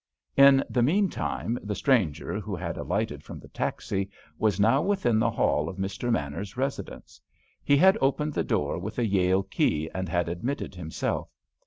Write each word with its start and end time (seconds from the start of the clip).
In 0.35 0.63
the 0.67 0.81
meantime 0.81 1.59
the 1.61 1.75
stranger, 1.75 2.39
who 2.39 2.55
had 2.55 2.75
alighted 2.75 3.21
from 3.23 3.39
the 3.39 3.49
taxi, 3.49 4.09
was 4.39 4.59
now 4.59 4.81
within 4.81 5.19
the 5.19 5.29
hall 5.29 5.69
of 5.69 5.77
Mr. 5.77 6.11
Manners's 6.11 6.57
residence. 6.57 7.21
He 7.63 7.77
had 7.77 7.99
opened 8.01 8.33
the 8.33 8.43
door 8.43 8.79
with 8.79 8.97
a 8.97 9.05
Yale 9.05 9.43
key 9.43 9.91
and 9.93 10.09
had 10.09 10.27
admitted 10.27 10.73
himself. 10.73 11.29